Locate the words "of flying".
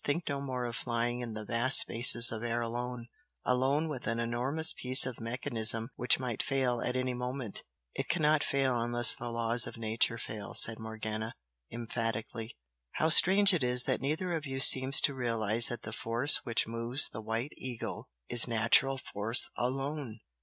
0.65-1.19